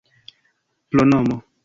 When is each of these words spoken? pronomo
pronomo 0.89 1.43